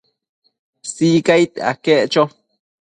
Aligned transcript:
Sicaid 0.93 1.51
aquec 1.71 2.01
cho 2.11 2.23